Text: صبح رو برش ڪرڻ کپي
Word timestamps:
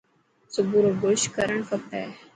صبح 0.53 0.75
رو 0.83 0.91
برش 1.01 1.21
ڪرڻ 1.35 1.57
کپي 1.69 2.03